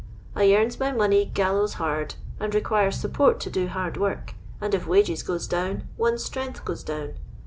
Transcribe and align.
I 0.35 0.45
yams 0.45 0.79
my 0.79 0.91
money 0.91 1.25
gallows 1.25 1.73
hard, 1.75 2.15
and 2.39 2.55
requires 2.55 2.95
support 2.95 3.39
to 3.41 3.51
do 3.51 3.67
hard 3.67 3.97
work, 3.97 4.33
and 4.59 4.73
if 4.73 4.87
wages 4.87 5.21
goes 5.21 5.45
down, 5.47 5.89
one 5.95 6.17
's 6.17 6.25
strength 6.25 6.65
goes 6.65 6.83
down. 6.83 7.19